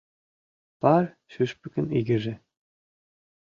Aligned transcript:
Пар 0.81 1.03
шӱшпыкын 1.31 1.85
игыже. 1.99 2.33